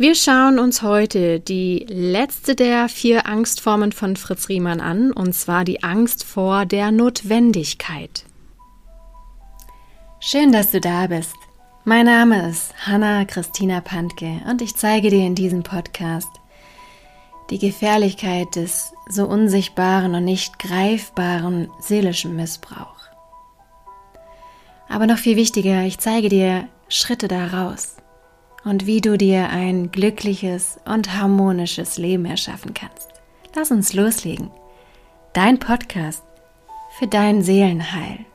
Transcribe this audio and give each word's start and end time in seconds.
Wir 0.00 0.14
schauen 0.14 0.60
uns 0.60 0.82
heute 0.82 1.40
die 1.40 1.84
letzte 1.88 2.54
der 2.54 2.88
vier 2.88 3.26
Angstformen 3.26 3.90
von 3.90 4.14
Fritz 4.14 4.48
Riemann 4.48 4.80
an, 4.80 5.10
und 5.10 5.32
zwar 5.32 5.64
die 5.64 5.82
Angst 5.82 6.22
vor 6.22 6.66
der 6.66 6.92
Notwendigkeit. 6.92 8.24
Schön, 10.20 10.52
dass 10.52 10.70
du 10.70 10.80
da 10.80 11.08
bist. 11.08 11.34
Mein 11.84 12.06
Name 12.06 12.48
ist 12.48 12.72
Hanna 12.86 13.24
Christina 13.24 13.80
Pantke 13.80 14.40
und 14.48 14.62
ich 14.62 14.76
zeige 14.76 15.10
dir 15.10 15.26
in 15.26 15.34
diesem 15.34 15.64
Podcast 15.64 16.30
die 17.50 17.58
Gefährlichkeit 17.58 18.54
des 18.54 18.92
so 19.08 19.26
unsichtbaren 19.26 20.14
und 20.14 20.24
nicht 20.24 20.60
greifbaren 20.60 21.72
seelischen 21.80 22.36
Missbrauch. 22.36 23.00
Aber 24.88 25.08
noch 25.08 25.18
viel 25.18 25.34
wichtiger, 25.34 25.82
ich 25.82 25.98
zeige 25.98 26.28
dir 26.28 26.68
Schritte 26.88 27.26
daraus 27.26 27.97
und 28.68 28.84
wie 28.84 29.00
du 29.00 29.16
dir 29.16 29.48
ein 29.48 29.90
glückliches 29.90 30.78
und 30.84 31.16
harmonisches 31.16 31.96
Leben 31.96 32.26
erschaffen 32.26 32.74
kannst. 32.74 33.08
Lass 33.54 33.70
uns 33.70 33.94
loslegen. 33.94 34.50
Dein 35.32 35.58
Podcast 35.58 36.22
für 36.98 37.06
dein 37.06 37.42
Seelenheil. 37.42 38.26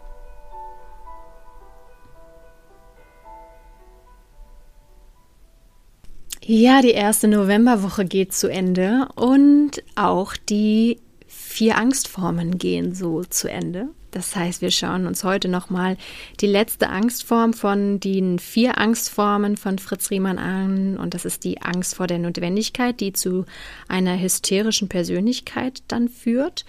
Ja, 6.45 6.81
die 6.81 6.91
erste 6.91 7.27
Novemberwoche 7.27 8.03
geht 8.03 8.33
zu 8.33 8.49
Ende 8.49 9.07
und 9.15 9.83
auch 9.95 10.35
die 10.35 10.99
vier 11.27 11.77
Angstformen 11.77 12.57
gehen 12.57 12.93
so 12.93 13.23
zu 13.23 13.49
Ende. 13.49 13.89
Das 14.13 14.35
heißt, 14.35 14.61
wir 14.61 14.71
schauen 14.71 15.07
uns 15.07 15.23
heute 15.23 15.47
nochmal 15.47 15.97
die 16.39 16.47
letzte 16.47 16.89
Angstform 16.89 17.53
von 17.53 17.99
den 17.99 18.37
vier 18.37 18.77
Angstformen 18.77 19.57
von 19.57 19.79
Fritz 19.79 20.11
Riemann 20.11 20.37
an. 20.37 20.97
Und 20.97 21.15
das 21.15 21.25
ist 21.25 21.43
die 21.43 21.61
Angst 21.61 21.95
vor 21.95 22.05
der 22.05 22.19
Notwendigkeit, 22.19 22.99
die 22.99 23.11
zu 23.11 23.45
einer 23.87 24.19
hysterischen 24.19 24.87
Persönlichkeit 24.87 25.81
dann 25.87 26.09
führt. 26.09 26.63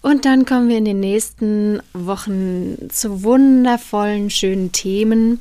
Und 0.00 0.24
dann 0.24 0.44
kommen 0.44 0.68
wir 0.68 0.78
in 0.78 0.84
den 0.84 1.00
nächsten 1.00 1.82
Wochen 1.92 2.88
zu 2.88 3.24
wundervollen, 3.24 4.30
schönen 4.30 4.70
Themen. 4.70 5.40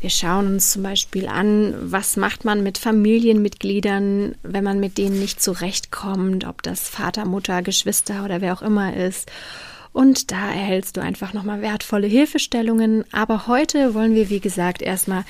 Wir 0.00 0.08
schauen 0.08 0.46
uns 0.46 0.72
zum 0.72 0.82
Beispiel 0.82 1.28
an, 1.28 1.74
was 1.82 2.16
macht 2.16 2.46
man 2.46 2.62
mit 2.62 2.78
Familienmitgliedern, 2.78 4.36
wenn 4.42 4.64
man 4.64 4.80
mit 4.80 4.96
denen 4.96 5.18
nicht 5.20 5.42
zurechtkommt, 5.42 6.46
ob 6.46 6.62
das 6.62 6.88
Vater, 6.88 7.26
Mutter, 7.26 7.60
Geschwister 7.60 8.24
oder 8.24 8.40
wer 8.40 8.54
auch 8.54 8.62
immer 8.62 8.96
ist. 8.96 9.30
Und 9.92 10.30
da 10.30 10.50
erhältst 10.50 10.96
du 10.96 11.00
einfach 11.00 11.32
nochmal 11.32 11.62
wertvolle 11.62 12.06
Hilfestellungen. 12.06 13.04
Aber 13.12 13.46
heute 13.46 13.94
wollen 13.94 14.14
wir, 14.14 14.30
wie 14.30 14.40
gesagt, 14.40 14.82
erstmal 14.82 15.24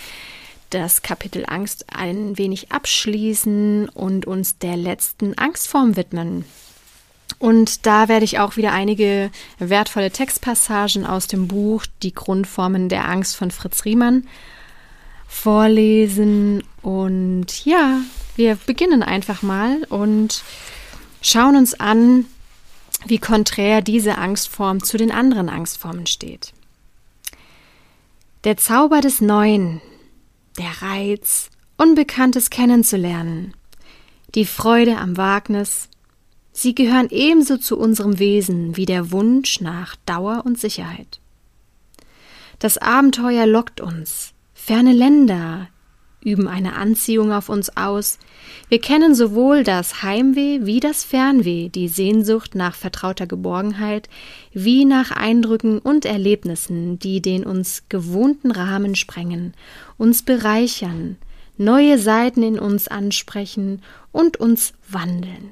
das 0.71 1.03
Kapitel 1.03 1.45
Angst 1.47 1.87
ein 1.93 2.39
wenig 2.39 2.71
abschließen 2.71 3.89
und 3.89 4.27
uns 4.27 4.59
der 4.59 4.77
letzten 4.77 5.37
Angstform 5.37 5.97
widmen. 5.97 6.45
Und 7.39 7.87
da 7.87 8.09
werde 8.09 8.25
ich 8.25 8.39
auch 8.39 8.57
wieder 8.57 8.73
einige 8.73 9.31
wertvolle 9.59 10.11
Textpassagen 10.11 11.07
aus 11.07 11.27
dem 11.27 11.49
Buch 11.49 11.87
Die 12.03 12.13
Grundformen 12.13 12.89
der 12.89 13.09
Angst 13.09 13.37
von 13.37 13.51
Fritz 13.51 13.85
Riemann 13.85 14.27
vorlesen. 15.27 16.63
Und 16.83 17.65
ja, 17.65 18.01
wir 18.37 18.57
beginnen 18.67 19.03
einfach 19.03 19.43
mal 19.43 19.85
und 19.89 20.43
schauen 21.23 21.57
uns 21.57 21.79
an, 21.79 22.27
wie 23.07 23.19
konträr 23.19 23.83
diese 23.83 24.19
Angstform 24.19 24.83
zu 24.83 24.97
den 24.97 25.11
anderen 25.11 25.49
Angstformen 25.49 26.07
steht. 26.07 26.53
Der 28.45 28.57
Zauber 28.57 29.01
des 29.01 29.21
Neuen, 29.21 29.81
der 30.59 30.83
Reiz, 30.83 31.51
Unbekanntes 31.77 32.51
kennenzulernen, 32.51 33.55
die 34.35 34.45
Freude 34.45 34.99
am 34.99 35.17
Wagnis, 35.17 35.89
sie 36.53 36.75
gehören 36.75 37.09
ebenso 37.11 37.57
zu 37.57 37.79
unserem 37.79 38.19
Wesen 38.19 38.77
wie 38.77 38.87
der 38.87 39.11
Wunsch 39.13 39.61
nach 39.61 39.97
Dauer 40.07 40.43
und 40.45 40.59
Sicherheit. 40.59 41.21
Das 42.59 42.77
Abenteuer 42.77 43.47
lockt 43.47 43.81
uns, 43.81 44.33
ferne 44.53 44.93
Länder, 44.93 45.69
üben 46.23 46.49
eine 46.49 46.77
Anziehung 46.77 47.33
auf 47.33 47.49
uns 47.49 47.77
aus. 47.77 48.19
Wir 48.69 48.81
kennen 48.81 49.15
sowohl 49.15 49.65
das 49.65 50.03
Heimweh 50.03 50.61
wie 50.63 50.81
das 50.81 51.05
Fernweh, 51.05 51.69
die 51.69 51.89
Sehnsucht 51.89 52.55
nach 52.55 52.75
vertrauter 52.75 53.27
Geborgenheit, 53.27 54.09
wie 54.53 54.85
nach 54.85 55.11
Eindrücken 55.11 55.79
und 55.79 56.05
Erlebnissen, 56.05 56.99
die 56.99 57.23
den 57.23 57.45
uns 57.45 57.85
gewohnten 57.89 58.51
Rahmen 58.51 58.95
sprengen, 58.95 59.55
uns 59.97 60.23
bereichern, 60.23 61.17
neue 61.57 61.99
Seiten 61.99 62.43
in 62.43 62.59
uns 62.59 62.89
ansprechen 62.89 63.83
und 64.13 64.39
uns 64.39 64.73
wandeln. 64.89 65.51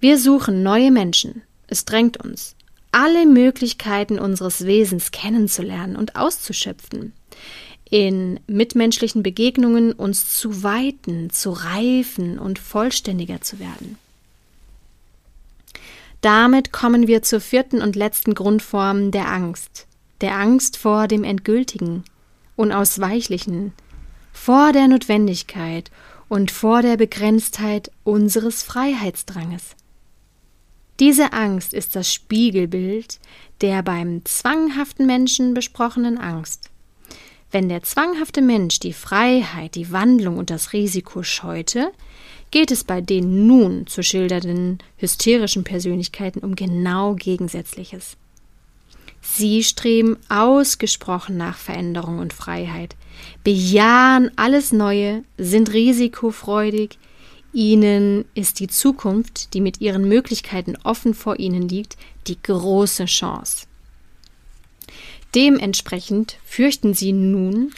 Wir 0.00 0.18
suchen 0.18 0.62
neue 0.62 0.90
Menschen. 0.90 1.42
Es 1.66 1.84
drängt 1.84 2.22
uns, 2.22 2.54
alle 2.92 3.26
Möglichkeiten 3.26 4.18
unseres 4.18 4.64
Wesens 4.64 5.10
kennenzulernen 5.10 5.96
und 5.96 6.16
auszuschöpfen 6.16 7.12
in 7.90 8.40
mitmenschlichen 8.46 9.22
Begegnungen 9.22 9.92
uns 9.92 10.38
zu 10.38 10.62
weiten, 10.62 11.30
zu 11.30 11.50
reifen 11.50 12.38
und 12.38 12.58
vollständiger 12.58 13.40
zu 13.40 13.58
werden. 13.58 13.96
Damit 16.20 16.72
kommen 16.72 17.06
wir 17.06 17.22
zur 17.22 17.40
vierten 17.40 17.80
und 17.80 17.96
letzten 17.96 18.34
Grundform 18.34 19.10
der 19.10 19.30
Angst, 19.30 19.86
der 20.20 20.36
Angst 20.36 20.76
vor 20.76 21.06
dem 21.06 21.22
Endgültigen, 21.24 22.04
Unausweichlichen, 22.56 23.72
vor 24.32 24.72
der 24.72 24.88
Notwendigkeit 24.88 25.90
und 26.28 26.50
vor 26.50 26.82
der 26.82 26.96
Begrenztheit 26.96 27.90
unseres 28.04 28.62
Freiheitsdranges. 28.62 29.76
Diese 30.98 31.32
Angst 31.32 31.72
ist 31.72 31.94
das 31.94 32.12
Spiegelbild 32.12 33.20
der 33.60 33.82
beim 33.82 34.24
zwanghaften 34.24 35.06
Menschen 35.06 35.54
besprochenen 35.54 36.18
Angst. 36.18 36.70
Wenn 37.50 37.68
der 37.68 37.82
zwanghafte 37.82 38.42
Mensch 38.42 38.78
die 38.78 38.92
Freiheit, 38.92 39.74
die 39.74 39.90
Wandlung 39.90 40.36
und 40.36 40.50
das 40.50 40.74
Risiko 40.74 41.22
scheute, 41.22 41.92
geht 42.50 42.70
es 42.70 42.84
bei 42.84 43.00
den 43.00 43.46
nun 43.46 43.86
zu 43.86 44.02
schildernden 44.02 44.78
hysterischen 44.96 45.64
Persönlichkeiten 45.64 46.40
um 46.40 46.56
genau 46.56 47.14
Gegensätzliches. 47.14 48.16
Sie 49.20 49.64
streben 49.64 50.16
ausgesprochen 50.28 51.36
nach 51.36 51.56
Veränderung 51.56 52.18
und 52.18 52.32
Freiheit, 52.32 52.96
bejahen 53.44 54.30
alles 54.36 54.72
Neue, 54.72 55.24
sind 55.38 55.72
risikofreudig, 55.72 56.98
ihnen 57.52 58.26
ist 58.34 58.60
die 58.60 58.68
Zukunft, 58.68 59.54
die 59.54 59.60
mit 59.60 59.80
ihren 59.80 60.06
Möglichkeiten 60.06 60.76
offen 60.84 61.14
vor 61.14 61.38
ihnen 61.38 61.68
liegt, 61.68 61.96
die 62.26 62.40
große 62.40 63.06
Chance. 63.06 63.67
Dementsprechend 65.34 66.38
fürchten 66.44 66.94
sie 66.94 67.12
nun 67.12 67.72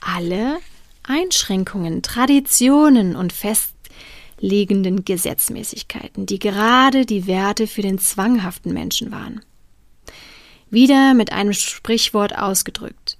alle 0.00 0.58
Einschränkungen, 1.02 2.02
Traditionen 2.02 3.16
und 3.16 3.32
festlegenden 3.32 5.04
Gesetzmäßigkeiten, 5.04 6.26
die 6.26 6.38
gerade 6.38 7.06
die 7.06 7.26
Werte 7.26 7.66
für 7.66 7.82
den 7.82 7.98
zwanghaften 7.98 8.72
Menschen 8.72 9.12
waren. 9.12 9.42
Wieder 10.70 11.14
mit 11.14 11.32
einem 11.32 11.52
Sprichwort 11.52 12.36
ausgedrückt. 12.36 13.18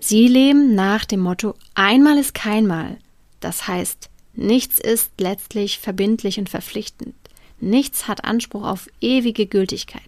Sie 0.00 0.26
leben 0.26 0.74
nach 0.74 1.04
dem 1.04 1.20
Motto 1.20 1.54
einmal 1.74 2.18
ist 2.18 2.34
keinmal. 2.34 2.98
Das 3.40 3.68
heißt, 3.68 4.08
nichts 4.34 4.78
ist 4.78 5.12
letztlich 5.18 5.78
verbindlich 5.78 6.38
und 6.38 6.48
verpflichtend. 6.48 7.14
Nichts 7.60 8.08
hat 8.08 8.24
Anspruch 8.24 8.64
auf 8.64 8.88
ewige 9.00 9.46
Gültigkeit. 9.46 10.02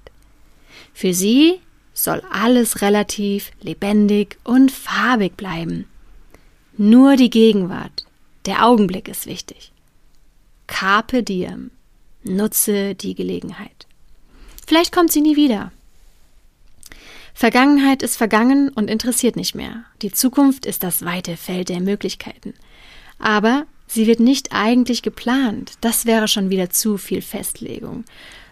Für 0.93 1.15
sie 1.15 1.61
soll 1.94 2.22
alles 2.31 2.82
relativ, 2.82 3.53
lebendig 3.60 4.37
und 4.44 4.71
farbig 4.71 5.37
bleiben. 5.37 5.87
Nur 6.77 7.16
die 7.16 7.31
Gegenwart, 7.31 8.05
der 8.47 8.66
Augenblick 8.66 9.09
ist 9.09 9.26
wichtig. 9.26 9.73
Carpe 10.67 11.23
diem. 11.23 11.70
Nutze 12.25 12.94
die 12.94 13.14
Gelegenheit. 13.14 13.87
Vielleicht 14.67 14.93
kommt 14.93 15.12
sie 15.12 15.20
nie 15.20 15.37
wieder. 15.37 15.73
Vergangenheit 17.35 18.02
ist 18.02 18.17
vergangen 18.17 18.70
und 18.70 18.88
interessiert 18.88 19.37
nicht 19.37 19.55
mehr. 19.55 19.85
Die 20.02 20.12
Zukunft 20.12 20.67
ist 20.67 20.82
das 20.82 21.05
weite 21.05 21.37
Feld 21.37 21.69
der 21.69 21.81
Möglichkeiten. 21.81 22.55
Aber 23.19 23.67
sie 23.87 24.06
wird 24.06 24.20
nicht 24.20 24.52
eigentlich 24.52 25.02
geplant. 25.02 25.73
Das 25.81 26.06
wäre 26.06 26.29
schon 26.29 26.49
wieder 26.49 26.70
zu 26.70 26.97
viel 26.97 27.23
Festlegung. 27.23 28.05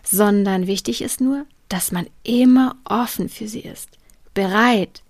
Sondern 0.02 0.66
wichtig 0.66 1.00
ist 1.00 1.20
nur, 1.20 1.46
dass 1.72 1.90
man 1.90 2.06
immer 2.22 2.76
offen 2.84 3.30
für 3.30 3.48
sie 3.48 3.60
ist, 3.60 3.88
bereit, 4.34 5.02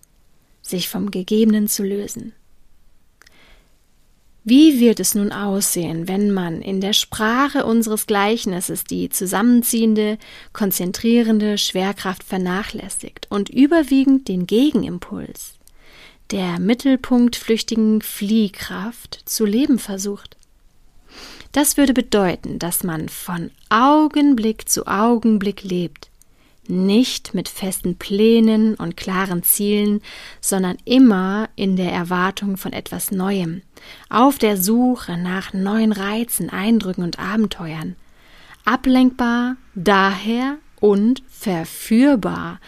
sich 0.63 0.89
vom 0.89 1.11
Gegebenen 1.11 1.67
zu 1.67 1.83
lösen. 1.83 2.35
Wie 4.45 4.79
wird 4.79 5.01
es 5.01 5.17
nun 5.17 5.33
aussehen, 5.33 6.07
wenn 6.07 6.31
man 6.31 6.63
in 6.63 6.81
der 6.81 6.93
Sprache 6.93 7.65
unseres 7.65 8.07
Gleichnisses 8.07 8.85
die 8.85 9.09
zusammenziehende, 9.09 10.19
konzentrierende 10.53 11.59
Schwerkraft 11.59 12.23
vernachlässigt 12.23 13.27
und 13.29 13.49
überwiegend 13.49 14.29
den 14.29 14.47
Gegenimpuls, 14.47 15.55
der 16.31 16.61
mittelpunktflüchtigen 16.61 18.03
Fliehkraft 18.03 19.21
zu 19.25 19.45
leben 19.45 19.81
versucht. 19.81 20.37
Das 21.51 21.77
würde 21.77 21.93
bedeuten, 21.93 22.61
dass 22.61 22.85
man 22.85 23.09
von 23.09 23.51
Augenblick 23.69 24.69
zu 24.69 24.87
Augenblick 24.87 25.65
lebt, 25.65 26.12
nicht 26.69 27.35
mit 27.35 27.49
festen 27.49 27.97
Plänen 27.97 28.75
und 28.75 28.97
klaren 28.97 29.43
Zielen, 29.43 30.01
sondern 30.41 30.77
immer 30.85 31.49
in 31.57 31.77
der 31.77 31.93
Erwartung 31.93 32.57
von 32.57 32.73
etwas 32.73 33.11
Neuem, 33.11 33.63
auf 34.09 34.39
der 34.39 34.57
Suche 34.57 35.17
nach 35.17 35.53
neuen 35.53 35.93
Reizen, 35.93 36.51
Eindrücken 36.51 37.03
und 37.03 37.19
Abenteuern, 37.19 37.97
ablenkbar 38.65 39.57
daher 39.75 40.59
und 40.81 41.23
verführbar 41.29 42.61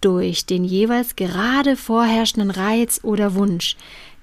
durch 0.00 0.46
den 0.46 0.64
jeweils 0.64 1.16
gerade 1.16 1.76
vorherrschenden 1.76 2.50
Reiz 2.50 3.00
oder 3.02 3.34
Wunsch, 3.34 3.76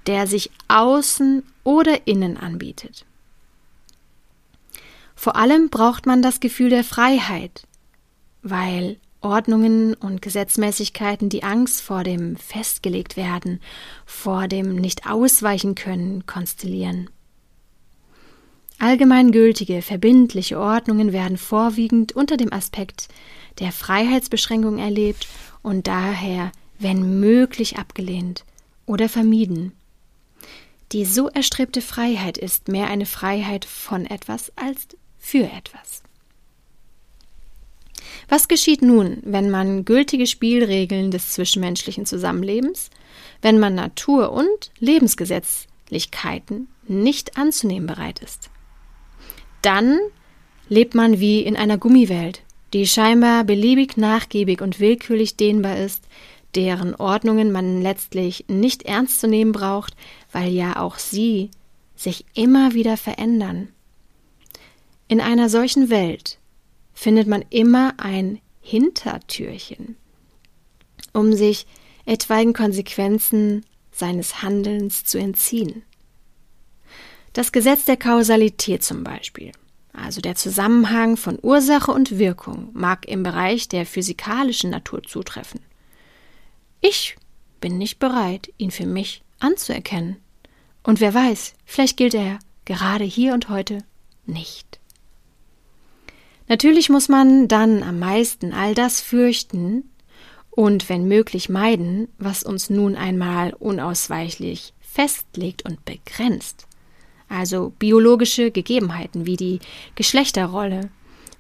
der 0.07 0.25
sich 0.25 0.51
außen 0.67 1.43
oder 1.63 2.07
innen 2.07 2.37
anbietet. 2.37 3.05
Vor 5.15 5.35
allem 5.35 5.69
braucht 5.69 6.05
man 6.05 6.21
das 6.21 6.39
Gefühl 6.39 6.69
der 6.69 6.83
Freiheit, 6.83 7.67
weil 8.41 8.97
Ordnungen 9.21 9.93
und 9.93 10.21
Gesetzmäßigkeiten 10.21 11.29
die 11.29 11.43
Angst 11.43 11.81
vor 11.81 12.03
dem 12.03 12.35
festgelegt 12.35 13.17
werden, 13.17 13.59
vor 14.05 14.47
dem 14.47 14.75
nicht 14.75 15.09
ausweichen 15.09 15.75
können, 15.75 16.25
konstellieren. 16.25 17.09
Allgemeingültige, 18.79 19.81
verbindliche 19.81 20.59
Ordnungen 20.59 21.11
werden 21.11 21.37
vorwiegend 21.37 22.11
unter 22.11 22.37
dem 22.37 22.53
Aspekt 22.53 23.07
der 23.59 23.71
Freiheitsbeschränkung 23.71 24.77
erlebt 24.77 25.27
und 25.63 25.87
daher, 25.87 26.51
wenn 26.77 27.19
möglich, 27.19 27.77
abgelehnt 27.77 28.45
oder 28.85 29.09
vermieden. 29.09 29.71
Die 30.91 31.05
so 31.05 31.27
erstrebte 31.27 31.81
Freiheit 31.81 32.37
ist 32.37 32.67
mehr 32.67 32.87
eine 32.87 33.07
Freiheit 33.07 33.65
von 33.65 34.05
etwas 34.05 34.53
als 34.55 34.87
für 35.17 35.43
etwas. 35.43 36.03
Was 38.29 38.47
geschieht 38.47 38.81
nun, 38.81 39.17
wenn 39.23 39.49
man 39.49 39.85
gültige 39.85 40.27
Spielregeln 40.27 41.11
des 41.11 41.31
zwischenmenschlichen 41.31 42.05
Zusammenlebens, 42.05 42.89
wenn 43.41 43.59
man 43.59 43.75
Natur 43.75 44.31
und 44.31 44.71
Lebensgesetzlichkeiten 44.79 46.67
nicht 46.87 47.37
anzunehmen 47.37 47.87
bereit 47.87 48.19
ist? 48.19 48.49
Dann 49.61 49.99
lebt 50.69 50.95
man 50.95 51.19
wie 51.19 51.41
in 51.41 51.55
einer 51.55 51.77
Gummiwelt, 51.77 52.41
die 52.73 52.87
scheinbar 52.87 53.43
beliebig 53.43 53.97
nachgiebig 53.97 54.61
und 54.61 54.79
willkürlich 54.79 55.35
dehnbar 55.35 55.77
ist, 55.77 56.03
deren 56.55 56.95
Ordnungen 56.95 57.51
man 57.51 57.81
letztlich 57.81 58.45
nicht 58.47 58.83
ernst 58.83 59.21
zu 59.21 59.27
nehmen 59.27 59.51
braucht, 59.51 59.95
weil 60.31 60.51
ja 60.51 60.79
auch 60.79 60.97
sie 60.97 61.51
sich 61.95 62.25
immer 62.33 62.73
wieder 62.73 62.97
verändern. 62.97 63.69
In 65.07 65.21
einer 65.21 65.49
solchen 65.49 65.89
Welt 65.89 66.36
findet 66.97 67.27
man 67.27 67.45
immer 67.51 67.93
ein 67.97 68.41
Hintertürchen, 68.59 69.97
um 71.13 71.33
sich 71.33 71.67
etwaigen 72.07 72.53
Konsequenzen 72.53 73.63
seines 73.91 74.41
Handelns 74.41 75.03
zu 75.03 75.19
entziehen. 75.19 75.83
Das 77.33 77.51
Gesetz 77.51 77.85
der 77.85 77.97
Kausalität 77.97 78.81
zum 78.81 79.03
Beispiel, 79.03 79.51
also 79.93 80.21
der 80.21 80.33
Zusammenhang 80.33 81.17
von 81.17 81.37
Ursache 81.39 81.91
und 81.91 82.17
Wirkung, 82.17 82.69
mag 82.73 83.07
im 83.07 83.21
Bereich 83.21 83.69
der 83.69 83.85
physikalischen 83.85 84.71
Natur 84.71 85.03
zutreffen. 85.03 85.61
Ich 86.81 87.15
bin 87.61 87.77
nicht 87.77 87.99
bereit, 87.99 88.51
ihn 88.57 88.71
für 88.71 88.87
mich 88.87 89.21
anzuerkennen. 89.37 90.17
Und 90.81 90.99
wer 90.99 91.13
weiß, 91.13 91.53
vielleicht 91.63 91.97
gilt 91.97 92.15
er 92.15 92.39
gerade 92.65 93.03
hier 93.03 93.35
und 93.35 93.49
heute 93.49 93.83
nicht. 94.25 94.79
Natürlich 96.47 96.89
muss 96.89 97.09
man 97.09 97.47
dann 97.47 97.83
am 97.83 97.99
meisten 97.99 98.53
all 98.53 98.73
das 98.73 99.01
fürchten 99.01 99.89
und 100.49 100.89
wenn 100.89 101.07
möglich 101.07 101.49
meiden, 101.49 102.07
was 102.17 102.43
uns 102.43 102.69
nun 102.69 102.95
einmal 102.95 103.53
unausweichlich 103.53 104.73
festlegt 104.79 105.65
und 105.65 105.83
begrenzt. 105.85 106.65
Also 107.29 107.73
biologische 107.77 108.51
Gegebenheiten 108.51 109.25
wie 109.25 109.35
die 109.35 109.59
Geschlechterrolle 109.95 110.89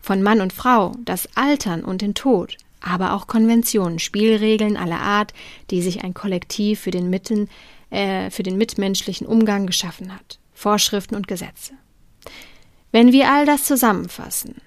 von 0.01 0.21
Mann 0.21 0.41
und 0.41 0.53
Frau, 0.53 0.91
das 1.03 1.29
Altern 1.35 1.83
und 1.83 2.01
den 2.01 2.13
Tod, 2.13 2.57
aber 2.81 3.13
auch 3.13 3.27
Konventionen, 3.27 3.99
Spielregeln 3.99 4.77
aller 4.77 4.99
Art, 4.99 5.33
die 5.71 5.81
sich 5.81 6.03
ein 6.03 6.13
Kollektiv 6.13 6.81
für 6.81 6.91
den, 6.91 7.09
Mitten, 7.09 7.49
äh, 7.89 8.29
für 8.29 8.43
den 8.43 8.57
mitmenschlichen 8.57 9.25
Umgang 9.25 9.65
geschaffen 9.65 10.13
hat, 10.13 10.39
Vorschriften 10.53 11.15
und 11.15 11.27
Gesetze. 11.27 11.73
Wenn 12.91 13.11
wir 13.11 13.31
all 13.31 13.45
das 13.45 13.63
zusammenfassen, 13.63 14.61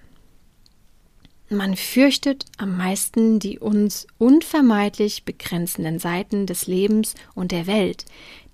man 1.50 1.76
fürchtet 1.76 2.44
am 2.58 2.76
meisten 2.76 3.41
die 3.41 3.58
uns 3.58 4.06
unvermeidlich 4.19 5.25
begrenzenden 5.25 5.99
Seiten 5.99 6.47
des 6.47 6.67
Lebens 6.67 7.14
und 7.35 7.50
der 7.52 7.67
Welt, 7.67 8.05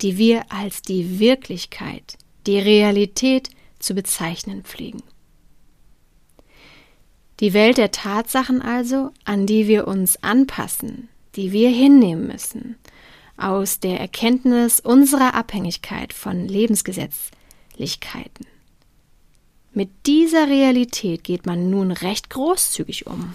die 0.00 0.16
wir 0.19 0.50
als 0.50 0.82
die 0.82 1.19
Wirklichkeit, 1.19 2.16
die 2.46 2.58
Realität 2.58 3.50
zu 3.78 3.94
bezeichnen 3.94 4.62
pflegen. 4.64 5.02
Die 7.40 7.52
Welt 7.52 7.76
der 7.76 7.90
Tatsachen 7.90 8.62
also, 8.62 9.10
an 9.25 9.46
die 9.46 9.69
wir 9.69 9.87
uns 9.87 10.22
anpassen, 10.22 11.10
die 11.34 11.52
wir 11.52 11.69
hinnehmen 11.69 12.26
müssen, 12.26 12.76
aus 13.37 13.78
der 13.78 14.00
Erkenntnis 14.00 14.81
unserer 14.81 15.34
Abhängigkeit 15.34 16.14
von 16.14 16.49
Lebensgesetzlichkeiten. 16.49 18.46
Mit 19.76 19.90
dieser 20.06 20.49
Realität 20.49 21.23
geht 21.23 21.44
man 21.44 21.69
nun 21.69 21.90
recht 21.90 22.31
großzügig 22.31 23.06
um. 23.06 23.34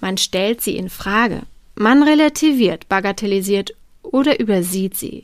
Man 0.00 0.16
stellt 0.16 0.62
sie 0.62 0.74
in 0.74 0.88
Frage, 0.88 1.42
man 1.74 2.02
relativiert, 2.02 2.88
bagatellisiert 2.88 3.74
oder 4.00 4.40
übersieht 4.40 4.96
sie. 4.96 5.20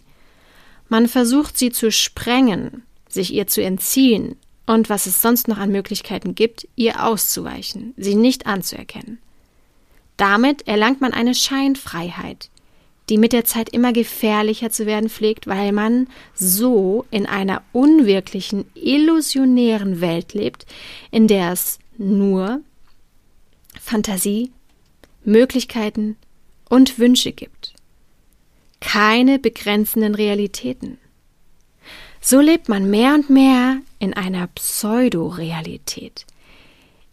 Man 0.91 1.09
versucht 1.09 1.57
sie 1.57 1.73
zu 1.73 1.91
sprengen, 1.91 2.83
sich 3.09 3.33
ihr 3.33 3.47
zu 3.47 3.63
entziehen 3.63 4.37
und 4.67 4.91
was 4.91 5.07
es 5.07 5.23
sonst 5.23 5.49
noch 5.49 5.57
an 5.57 5.73
Möglichkeiten 5.73 6.35
gibt, 6.35 6.69
ihr 6.77 7.03
auszuweichen, 7.03 7.95
sie 7.97 8.15
nicht 8.15 8.47
anzuerkennen. 8.47 9.17
Damit 10.19 10.69
erlangt 10.69 11.01
man 11.01 11.15
eine 11.15 11.35
Scheinfreiheit, 11.35 12.51
die 13.09 13.19
mit 13.19 13.33
der 13.33 13.45
Zeit 13.45 13.69
immer 13.69 13.93
gefährlicher 13.93 14.71
zu 14.71 14.87
werden 14.87 15.09
pflegt, 15.09 15.47
weil 15.47 15.73
man 15.73 16.09
so 16.35 17.05
in 17.11 17.27
einer 17.27 17.63
unwirklichen, 17.73 18.65
illusionären 18.75 20.01
Welt 20.01 20.35
lebt, 20.35 20.67
in 21.11 21.29
der 21.29 21.53
es 21.53 21.79
nur 21.99 22.61
Fantasie, 23.81 24.51
Möglichkeiten 25.25 26.17
und 26.69 26.99
Wünsche 26.99 27.33
gibt. 27.33 27.75
Keine 28.81 29.39
begrenzenden 29.39 30.15
Realitäten. 30.15 30.99
So 32.21 32.41
lebt 32.41 32.69
man 32.69 32.91
mehr 32.91 33.15
und 33.15 33.31
mehr 33.31 33.79
in 33.99 34.15
einer 34.15 34.49
Pseudorealität, 34.49 36.27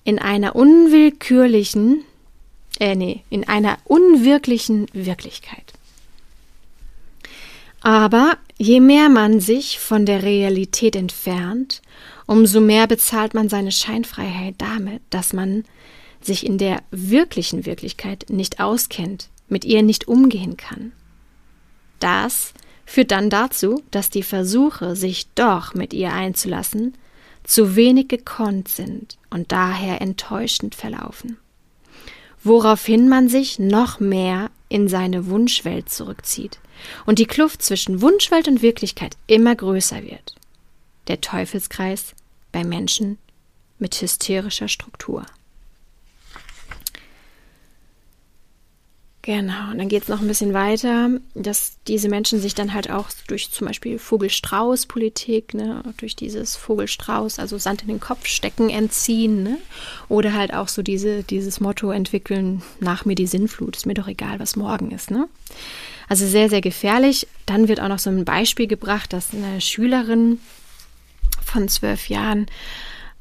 in 0.04 0.18
einer 0.18 0.56
unwillkürlichen, 0.56 2.04
äh, 2.80 2.96
nee, 2.96 3.24
in 3.30 3.48
einer 3.48 3.78
unwirklichen 3.86 4.88
Wirklichkeit. 4.94 5.73
Aber 7.84 8.38
je 8.58 8.80
mehr 8.80 9.10
man 9.10 9.42
sich 9.42 9.78
von 9.78 10.06
der 10.06 10.24
Realität 10.24 10.96
entfernt, 10.96 11.82
umso 12.26 12.62
mehr 12.62 12.88
bezahlt 12.88 13.34
man 13.34 13.50
seine 13.50 13.74
Scheinfreiheit 13.74 14.56
damit, 14.58 15.02
dass 15.10 15.34
man 15.34 15.66
sich 16.22 16.46
in 16.46 16.58
der 16.58 16.82
wirklichen 16.92 17.66
Wirklichkeit 17.66 18.28
nicht 18.30 18.62
auskennt, 18.62 19.30
mit 19.50 19.66
ihr 19.66 19.84
nicht 19.84 20.08
umgehen 20.08 20.56
kann. 20.56 20.94
Das 22.00 22.54
führt 22.86 23.12
dann 23.12 23.30
dazu, 23.30 23.84
dass 23.92 24.10
die 24.10 24.24
Versuche, 24.24 24.96
sich 24.96 25.28
doch 25.36 25.74
mit 25.74 25.94
ihr 25.94 26.14
einzulassen, 26.14 26.94
zu 27.44 27.76
wenig 27.76 28.08
gekonnt 28.08 28.70
sind 28.70 29.18
und 29.30 29.52
daher 29.52 30.00
enttäuschend 30.02 30.76
verlaufen. 30.76 31.38
Woraufhin 32.44 33.08
man 33.08 33.30
sich 33.30 33.58
noch 33.60 34.00
mehr 34.00 34.52
in 34.70 34.88
seine 34.88 35.28
Wunschwelt 35.28 35.90
zurückzieht 35.90 36.60
und 37.06 37.20
die 37.20 37.26
Kluft 37.26 37.62
zwischen 37.62 38.02
Wunschwelt 38.02 38.48
und 38.48 38.62
Wirklichkeit 38.62 39.16
immer 39.28 39.56
größer 39.56 40.04
wird. 40.04 40.36
Der 41.08 41.22
Teufelskreis 41.22 42.14
bei 42.52 42.64
Menschen 42.64 43.18
mit 43.80 44.02
hysterischer 44.02 44.68
Struktur. 44.68 45.26
Genau, 49.26 49.72
und 49.72 49.78
dann 49.78 49.88
geht 49.88 50.04
es 50.04 50.10
noch 50.10 50.20
ein 50.20 50.28
bisschen 50.28 50.54
weiter, 50.54 51.10
dass 51.34 51.78
diese 51.88 52.10
Menschen 52.10 52.42
sich 52.42 52.56
dann 52.56 52.74
halt 52.74 52.92
auch 52.92 53.08
durch 53.28 53.52
zum 53.52 53.68
Beispiel 53.68 53.98
Vogel-Strauß-Politik, 53.98 55.54
ne, 55.54 55.82
durch 55.96 56.18
dieses 56.18 56.58
Vogel-Strauß, 56.58 57.40
also 57.40 57.58
Sand 57.58 57.84
in 57.84 57.88
den 57.88 58.02
Kopf 58.02 58.26
stecken, 58.26 58.70
entziehen, 58.70 59.42
ne? 59.42 59.60
Oder 60.10 60.34
halt 60.34 60.54
auch 60.54 60.68
so 60.68 60.82
diese, 60.82 61.24
dieses 61.24 61.62
Motto 61.62 61.92
entwickeln, 61.92 62.64
nach 62.82 63.06
mir 63.06 63.16
die 63.16 63.26
Sinnflut, 63.26 63.78
ist 63.78 63.86
mir 63.86 63.94
doch 63.94 64.10
egal, 64.10 64.42
was 64.42 64.58
morgen 64.58 64.92
ist, 64.92 65.10
ne? 65.10 65.30
Also 66.10 66.28
sehr, 66.28 66.50
sehr 66.50 66.60
gefährlich. 66.60 67.26
Dann 67.46 67.70
wird 67.70 67.80
auch 67.80 67.88
noch 67.88 68.00
so 68.00 68.10
ein 68.10 68.26
Beispiel 68.26 68.68
gebracht, 68.68 69.14
dass 69.14 69.34
eine 69.34 69.62
Schülerin 69.62 70.40
von 71.42 71.70
zwölf 71.70 72.10
Jahren 72.10 72.48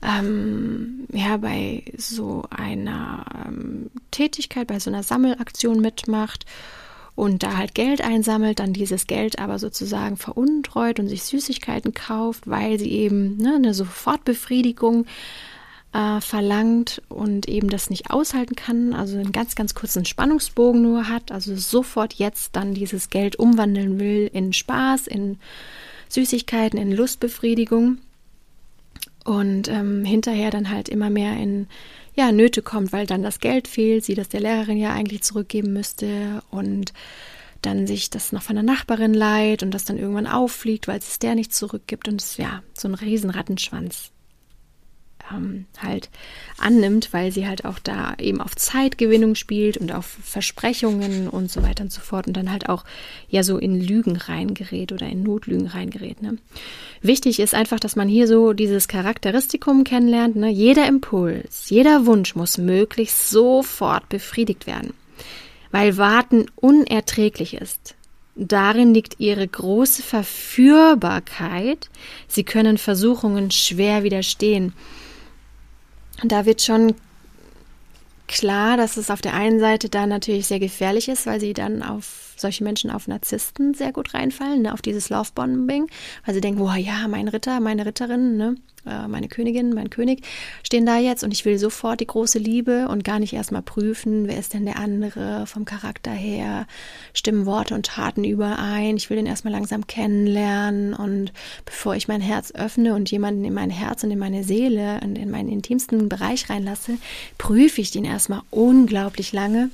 ähm, 0.03 1.07
ja 1.13 1.37
bei 1.37 1.85
so 1.97 2.45
einer 2.51 3.25
ähm, 3.47 3.91
Tätigkeit, 4.11 4.67
bei 4.67 4.81
so 4.81 4.91
einer 4.91 5.03
Sammelaktion 5.03 5.81
mitmacht 5.81 6.45
und 7.15 7.43
da 7.43 7.57
halt 7.57 7.75
Geld 7.75 8.01
einsammelt, 8.01 8.59
dann 8.59 8.73
dieses 8.73 9.07
Geld 9.07 9.39
aber 9.39 9.59
sozusagen 9.59 10.17
veruntreut 10.17 10.99
und 10.99 11.09
sich 11.09 11.23
Süßigkeiten 11.25 11.95
kauft, 11.95 12.49
weil 12.49 12.79
sie 12.79 12.91
eben 12.91 13.37
ne, 13.37 13.55
eine 13.57 13.75
Sofortbefriedigung 13.75 15.07
äh, 15.93 16.21
verlangt 16.21 17.03
und 17.09 17.49
eben 17.49 17.69
das 17.69 17.91
nicht 17.91 18.11
aushalten 18.11 18.57
kann, 18.57 18.95
also 18.95 19.19
einen 19.19 19.33
ganz, 19.33 19.55
ganz 19.55 19.75
kurzen 19.75 20.05
Spannungsbogen 20.05 20.81
nur 20.81 21.09
hat, 21.09 21.31
also 21.31 21.55
sofort 21.55 22.15
jetzt 22.15 22.57
dann 22.57 22.75
dieses 22.75 23.11
Geld 23.11 23.37
umwandeln 23.37 24.01
will 24.01 24.31
in 24.33 24.53
Spaß, 24.53 25.07
in 25.07 25.39
Süßigkeiten, 26.09 26.79
in 26.79 26.93
Lustbefriedigung 26.93 27.99
und 29.25 29.69
ähm, 29.69 30.05
hinterher 30.05 30.51
dann 30.51 30.71
halt 30.71 30.89
immer 30.89 31.11
mehr 31.11 31.37
in 31.37 31.69
ja, 32.15 32.31
Nöte 32.33 32.63
kommt, 32.63 32.93
weil 32.93 33.07
dann 33.07 33.23
das 33.23 33.41
Geld 33.41 33.69
fehlt, 33.69 34.05
sie 34.05 34.15
das 34.15 34.29
der 34.29 34.41
Lehrerin 34.41 34.77
ja 34.77 34.93
eigentlich 34.93 35.23
zurückgeben 35.23 35.73
müsste 35.73 36.43
und 36.51 36.93
dann 37.63 37.87
sich 37.87 38.11
das 38.11 38.33
noch 38.33 38.43
von 38.43 38.57
der 38.57 38.65
Nachbarin 38.65 39.15
leiht 39.15 39.63
und 39.63 39.71
das 39.71 39.85
dann 39.85 39.99
irgendwann 39.99 40.27
auffliegt, 40.27 40.89
weil 40.89 40.99
es 40.99 41.19
der 41.19 41.35
nicht 41.35 41.55
zurückgibt 41.55 42.09
und 42.09 42.21
es 42.21 42.37
ja 42.37 42.63
so 42.75 42.89
ein 42.89 42.95
riesen 42.95 43.31
Rattenschwanz 43.31 44.11
ähm, 45.35 45.67
halt 45.79 46.11
annimmt, 46.59 47.13
weil 47.13 47.33
sie 47.33 47.47
halt 47.47 47.65
auch 47.65 47.79
da 47.79 48.15
eben 48.19 48.41
auf 48.41 48.55
Zeitgewinnung 48.57 49.35
spielt 49.35 49.77
und 49.77 49.93
auf 49.93 50.07
Versprechungen 50.23 51.29
und 51.29 51.51
so 51.51 51.63
weiter 51.63 51.85
und 51.85 51.93
so 51.93 52.01
fort 52.01 52.27
und 52.27 52.37
dann 52.37 52.51
halt 52.51 52.69
auch 52.69 52.85
ja 53.29 53.43
so 53.43 53.59
in 53.59 53.81
Lügen 53.81 54.17
reingerät 54.17 54.93
oder 54.93 55.07
in 55.07 55.23
Notlügen 55.23 55.67
reingerät. 55.67 56.23
Ne? 56.23 56.39
Wichtig 57.01 57.41
ist 57.41 57.55
einfach, 57.55 57.81
dass 57.81 57.97
man 57.97 58.09
hier 58.09 58.27
so 58.27 58.53
dieses 58.53 58.89
Charakteristikum 58.89 59.85
kennenlernt. 59.85 60.37
Ne? 60.37 60.51
Jeder 60.51 60.87
Impuls, 60.87 61.71
jeder 61.71 62.07
Wunsch 62.07 62.35
muss 62.35 62.59
möglichst 62.59 63.31
sofort 63.31 64.09
befriedigt 64.09 64.67
werden, 64.67 64.93
weil 65.71 65.97
Warten 65.97 66.47
unerträglich 66.57 67.55
ist. 67.55 67.97
Darin 68.35 68.95
liegt 68.95 69.21
ihre 69.21 69.47
große 69.47 70.03
Verführbarkeit. 70.03 71.91
Sie 72.29 72.45
können 72.45 72.79
Versuchungen 72.79 73.51
schwer 73.51 74.05
widerstehen. 74.05 74.73
Da 76.25 76.47
wird 76.47 76.63
schon 76.63 76.95
klar, 78.29 78.77
dass 78.77 78.97
es 78.97 79.11
auf 79.11 79.21
der 79.21 79.35
einen 79.35 79.61
Seite 79.61 79.89
da 79.89 80.07
natürlich 80.07 80.47
sehr 80.47 80.61
gefährlich 80.61 81.09
ist, 81.09 81.27
weil 81.27 81.41
sie 81.41 81.53
dann 81.53 81.83
auf 81.83 82.35
solche 82.37 82.65
Menschen 82.65 82.91
auf 82.91 83.07
Narzissten 83.07 83.75
sehr 83.75 83.93
gut 83.93 84.15
reinfallen, 84.15 84.63
ne, 84.63 84.73
auf 84.73 84.83
dieses 84.83 85.11
Lovebombing, 85.11 85.89
weil 86.25 86.35
sie 86.35 86.41
denken, 86.41 86.63
oh 86.63 86.73
ja, 86.73 87.07
mein 87.09 87.29
Ritter, 87.29 87.61
meine 87.61 87.85
Ritterin, 87.87 88.37
ne, 88.37 88.55
meine 88.85 89.29
Königin, 89.29 89.75
mein 89.75 89.91
König 89.91 90.25
stehen 90.65 90.87
da 90.87 90.99
jetzt 90.99 91.23
und 91.23 91.33
ich 91.33 91.45
will 91.45 91.59
sofort 91.59 92.01
die 92.01 92.07
große 92.07 92.39
Liebe 92.39 92.89
und 92.89 93.05
gar 93.05 93.19
nicht 93.19 93.33
erstmal 93.33 93.63
prüfen, 93.63 94.27
wer 94.27 94.39
ist 94.39 94.55
denn 94.55 94.65
der 94.65 94.79
andere 94.79 95.47
vom 95.47 95.65
Charakter 95.65 96.11
her, 96.11 96.67
stimmen 97.15 97.47
Worte 97.47 97.75
und 97.75 97.87
Taten 97.87 98.25
überein, 98.25 98.97
ich 98.97 99.09
will 99.09 99.17
den 99.17 99.27
erstmal 99.27 99.53
langsam 99.53 99.87
kennenlernen 99.87 100.95
und 100.95 101.33
bevor 101.65 101.95
ich 101.95 102.09
mein 102.09 102.21
Herz 102.21 102.53
öffne 102.53 102.95
und 102.95 103.11
jemanden 103.11 103.45
in 103.45 103.55
mein 103.55 103.71
Herz 103.71 104.03
und 104.05 104.11
in 104.11 104.19
meine 104.19 104.45
Seele 104.45 105.01
und 105.03 105.17
in 105.17 105.31
meinen 105.31 105.49
intimsten 105.49 106.09
Bereich 106.09 106.51
reinlasse, 106.51 106.99
prüfe 107.39 107.81
ich 107.81 107.91
den 107.91 108.05
erstmal 108.05 108.43
unglaublich 108.51 109.33
lange 109.33 109.71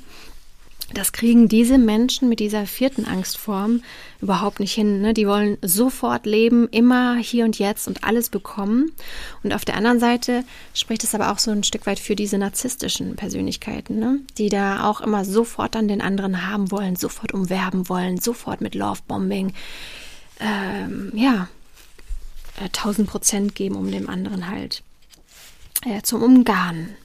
das 0.95 1.13
kriegen 1.13 1.49
diese 1.49 1.77
Menschen 1.77 2.31
mit 2.31 2.41
dieser 2.41 2.67
vierten 2.67 3.05
Angstform 3.05 3.83
überhaupt 4.23 4.59
nicht 4.59 4.73
hin. 4.73 5.03
Ne? 5.03 5.13
Die 5.13 5.29
wollen 5.29 5.59
sofort 5.61 6.25
leben, 6.25 6.67
immer 6.71 7.17
hier 7.17 7.45
und 7.45 7.59
jetzt 7.59 7.89
und 7.89 8.05
alles 8.05 8.31
bekommen. 8.31 8.93
Und 9.43 9.53
auf 9.53 9.67
der 9.67 9.77
anderen 9.77 10.01
Seite 10.01 10.45
spricht 10.73 11.05
es 11.05 11.15
aber 11.15 11.31
auch 11.31 11.39
so 11.39 11.51
ein 11.51 11.63
Stück 11.63 11.87
weit 11.87 11.99
für 11.99 12.17
diese 12.17 12.39
narzisstischen 12.39 13.17
Persönlichkeiten, 13.17 13.99
ne? 13.99 14.21
die 14.39 14.49
da 14.49 14.89
auch 14.89 15.03
immer 15.03 15.27
sofort 15.27 15.77
an 15.77 15.89
den 15.89 16.01
anderen 16.01 16.49
haben 16.49 16.71
wollen, 16.71 16.97
sofort 16.97 17.35
umwerben 17.35 17.89
wollen, 17.91 18.19
sofort 18.19 18.63
mit 18.63 18.75
Lovebombing, 18.75 19.53
ähm, 20.41 21.13
ja, 21.15 21.49
äh, 22.65 22.69
tausend 22.71 23.11
Prozent 23.11 23.55
geben, 23.55 23.77
um 23.77 23.91
dem 23.91 24.09
anderen 24.09 24.49
halt 24.49 24.83
äh, 25.85 26.01
zum 26.03 26.23
Umgarnen 26.23 26.97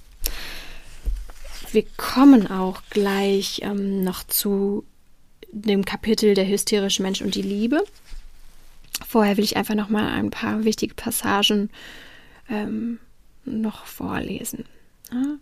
wir 1.74 1.86
kommen 1.98 2.50
auch 2.50 2.82
gleich 2.90 3.62
ähm, 3.64 4.04
noch 4.04 4.24
zu 4.24 4.86
dem 5.52 5.86
Kapitel 5.86 6.34
der 6.34 6.48
hysterische 6.48 7.04
Mensch 7.04 7.22
und 7.22 7.36
die 7.36 7.42
Liebe. 7.42 7.84
Vorher 9.08 9.38
will 9.38 9.44
ich 9.44 9.58
einfach 9.58 9.76
noch 9.76 9.90
mal 9.90 10.08
ein 10.08 10.32
paar 10.32 10.64
wichtige 10.64 10.94
Passagen 10.96 11.70
ähm, 12.50 13.00
noch 13.46 13.86
vorlesen. 13.86 14.66
Ja. 15.12 15.38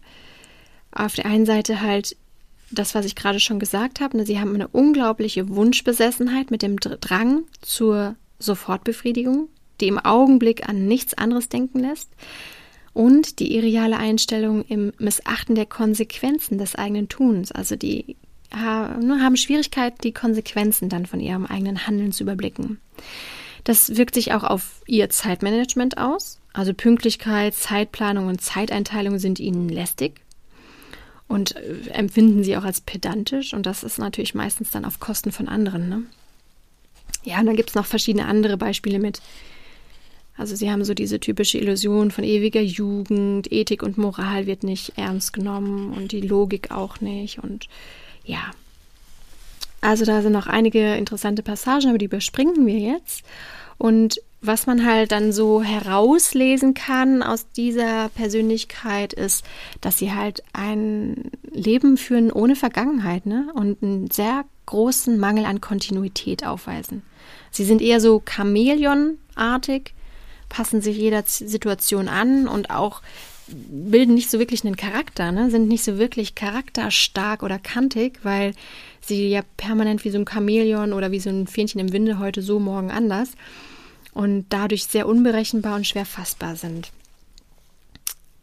Auf 0.92 1.16
der 1.16 1.26
einen 1.26 1.46
Seite 1.46 1.82
halt 1.82 2.16
das, 2.70 2.96
was 2.96 3.06
ich 3.06 3.16
gerade 3.16 3.40
schon 3.40 3.60
gesagt 3.60 4.00
habe. 4.00 4.18
Ne, 4.18 4.26
sie 4.26 4.40
haben 4.40 4.54
eine 4.54 4.68
unglaubliche 4.68 5.50
Wunschbesessenheit 5.50 6.52
mit 6.52 6.62
dem 6.62 6.78
Drang 6.80 7.44
zur 7.62 8.16
Sofortbefriedigung, 8.40 9.50
die 9.80 9.88
im 9.88 10.00
Augenblick 10.00 10.68
an 10.68 10.88
nichts 10.88 11.14
anderes 11.14 11.50
denken 11.50 11.80
lässt 11.80 12.10
und 12.94 13.40
die 13.40 13.56
irreale 13.56 13.98
Einstellung 13.98 14.64
im 14.66 14.94
Missachten 14.98 15.56
der 15.56 15.66
Konsequenzen 15.66 16.58
des 16.58 16.76
eigenen 16.76 17.10
Tuns. 17.10 17.52
Also 17.52 17.76
die 17.76 18.16
haben 18.54 19.38
Schwierigkeit, 19.38 20.04
die 20.04 20.12
Konsequenzen 20.12 20.90
dann 20.90 21.06
von 21.06 21.20
ihrem 21.20 21.46
eigenen 21.46 21.88
Handeln 21.88 22.12
zu 22.12 22.24
überblicken. 22.24 22.80
Das 23.64 23.96
wirkt 23.96 24.16
sich 24.16 24.34
auch 24.34 24.44
auf 24.44 24.82
ihr 24.88 25.10
Zeitmanagement 25.10 25.98
aus. 25.98 26.40
Also 26.54 26.74
Pünktlichkeit, 26.74 27.54
Zeitplanung 27.54 28.28
und 28.28 28.42
Zeiteinteilung 28.42 29.20
sind 29.20 29.40
ihnen 29.40 29.70
lästig 29.70 30.20
und 31.28 31.56
äh, 31.56 31.90
empfinden 31.92 32.44
sie 32.44 32.58
auch 32.58 32.66
als 32.66 32.82
pedantisch. 32.82 33.54
Und 33.54 33.66
das 33.66 33.84
ist 33.84 34.00
natürlich 34.00 34.36
meistens 34.36 34.72
dann 34.72 34.84
auf 34.84 35.00
Kosten 35.00 35.32
von 35.32 35.48
anderen. 35.48 35.88
Ne? 35.88 36.04
Ja, 37.24 37.40
und 37.40 37.46
dann 37.46 37.56
gibt 37.56 37.70
es 37.70 37.76
noch 37.76 37.86
verschiedene 37.86 38.26
andere 38.26 38.58
Beispiele 38.58 39.00
mit 39.00 39.22
also 40.42 40.56
sie 40.56 40.72
haben 40.72 40.84
so 40.84 40.96
diese 40.96 41.20
typische 41.20 41.60
Illusion 41.60 42.10
von 42.10 42.24
ewiger 42.24 42.62
Jugend, 42.62 43.52
Ethik 43.52 43.84
und 43.84 44.00
Moral 44.00 44.48
wird 44.48 44.64
nicht 44.64 44.94
ernst 44.98 45.34
genommen 45.34 45.94
und 45.94 46.12
die 46.12 46.22
Logik 46.22 46.72
auch 46.72 47.00
nicht. 47.00 47.38
Und 47.38 47.68
ja, 48.26 48.50
also 49.82 50.04
da 50.04 50.24
sind 50.24 50.32
noch 50.32 50.48
einige 50.48 50.96
interessante 50.96 51.44
Passagen, 51.44 51.90
aber 51.90 52.00
die 52.00 52.06
überspringen 52.06 52.66
wir 52.66 52.80
jetzt. 52.80 53.24
Und 53.78 54.20
was 54.42 54.66
man 54.66 54.84
halt 54.84 55.12
dann 55.12 55.32
so 55.32 55.62
herauslesen 55.62 56.74
kann 56.74 57.22
aus 57.22 57.46
dieser 57.52 58.10
Persönlichkeit 58.10 59.14
ist, 59.14 59.46
dass 59.80 60.00
sie 60.00 60.12
halt 60.12 60.42
ein 60.54 61.30
Leben 61.52 61.98
führen 61.98 62.32
ohne 62.32 62.56
Vergangenheit 62.56 63.28
ne? 63.28 63.50
und 63.54 63.84
einen 63.84 64.10
sehr 64.10 64.46
großen 64.66 65.20
Mangel 65.20 65.46
an 65.46 65.62
Kontinuität 65.62 66.48
aufweisen. 66.48 67.04
Sie 67.52 67.64
sind 67.64 67.80
eher 67.80 68.00
so 68.00 68.24
Chamäleonartig, 68.26 69.94
passen 70.52 70.82
sich 70.82 70.98
jeder 70.98 71.24
Situation 71.26 72.10
an 72.10 72.48
und 72.48 72.70
auch 72.70 73.02
bilden 73.48 74.14
nicht 74.14 74.30
so 74.30 74.38
wirklich 74.38 74.66
einen 74.66 74.76
Charakter, 74.76 75.32
ne? 75.32 75.50
sind 75.50 75.68
nicht 75.68 75.84
so 75.84 75.98
wirklich 75.98 76.36
charakterstark 76.36 77.42
oder 77.42 77.58
kantig, 77.58 78.20
weil 78.24 78.54
sie 79.02 79.30
ja 79.30 79.42
permanent 79.58 80.04
wie 80.06 80.10
so 80.10 80.20
ein 80.20 80.28
Chamäleon 80.28 80.94
oder 80.94 81.12
wie 81.12 81.20
so 81.20 81.30
ein 81.30 81.48
Fähnchen 81.48 81.80
im 81.80 81.94
Winde 81.94 82.20
heute 82.20 82.42
so, 82.42 82.60
morgen 82.60 82.92
anders 82.92 83.32
und 84.14 84.46
dadurch 84.50 84.86
sehr 84.86 85.08
unberechenbar 85.08 85.76
und 85.76 85.88
schwer 85.88 86.06
fassbar 86.06 86.56
sind. 86.56 86.92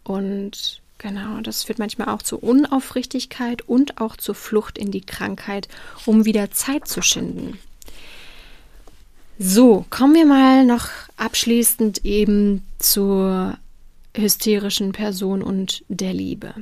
Und 0.03 0.81
genau, 0.97 1.41
das 1.43 1.65
führt 1.65 1.79
manchmal 1.79 2.09
auch 2.09 2.23
zu 2.23 2.39
Unaufrichtigkeit 2.39 3.63
und 3.63 4.01
auch 4.01 4.17
zur 4.17 4.35
Flucht 4.35 4.79
in 4.79 4.91
die 4.91 5.03
Krankheit, 5.03 5.69
um 6.07 6.25
wieder 6.25 6.51
Zeit 6.51 6.89
zu 6.89 7.03
schinden. 7.03 7.59
So, 9.41 9.87
kommen 9.89 10.15
wir 10.15 10.27
mal 10.27 10.67
noch 10.67 10.89
abschließend 11.17 12.05
eben 12.05 12.67
zur 12.81 13.57
hysterischen 14.17 14.91
Person 14.91 15.45
und 15.45 15.85
der 15.89 16.13
Liebe. 16.13 16.55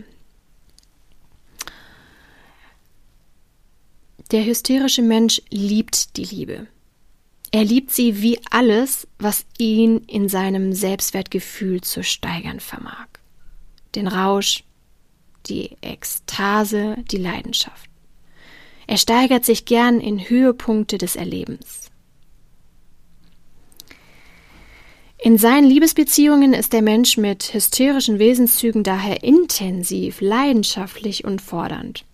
Der 4.30 4.44
hysterische 4.44 5.00
Mensch 5.00 5.40
liebt 5.48 6.18
die 6.18 6.24
Liebe. 6.24 6.66
Er 7.50 7.64
liebt 7.64 7.92
sie 7.92 8.20
wie 8.20 8.40
alles, 8.50 9.08
was 9.18 9.46
ihn 9.56 10.00
in 10.06 10.28
seinem 10.28 10.74
Selbstwertgefühl 10.74 11.80
zu 11.80 12.04
steigern 12.04 12.60
vermag. 12.60 13.06
Den 13.94 14.06
Rausch, 14.06 14.64
die 15.46 15.78
Ekstase, 15.80 16.96
die 17.10 17.16
Leidenschaft. 17.16 17.88
Er 18.86 18.98
steigert 18.98 19.46
sich 19.46 19.64
gern 19.64 19.98
in 19.98 20.28
Höhepunkte 20.28 20.98
des 20.98 21.16
Erlebens. 21.16 21.90
In 25.18 25.38
seinen 25.38 25.68
Liebesbeziehungen 25.68 26.52
ist 26.52 26.72
der 26.72 26.82
Mensch 26.82 27.16
mit 27.16 27.54
hysterischen 27.54 28.18
Wesenszügen 28.18 28.82
daher 28.82 29.22
intensiv, 29.24 30.20
leidenschaftlich 30.20 31.24
und 31.24 31.40
fordernd. 31.40 32.04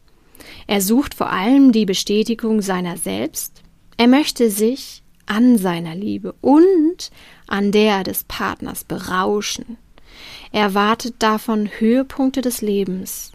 Er 0.67 0.81
sucht 0.81 1.15
vor 1.15 1.31
allem 1.31 1.73
die 1.73 1.85
Bestätigung 1.85 2.63
seiner 2.63 2.97
selbst. 2.97 3.63
Er 3.97 4.07
möchte 4.07 4.51
sich 4.51 5.03
an 5.27 5.59
seiner 5.59 5.95
Liebe 5.95 6.35
und 6.41 7.11
an 7.47 7.73
der 7.73 8.05
des 8.05 8.25
Partners 8.25 8.85
berauschen. 8.85 9.79
Er 10.53 10.63
erwartet 10.63 11.17
davon 11.19 11.69
Höhepunkte 11.79 12.41
des 12.41 12.61
Lebens. 12.63 13.33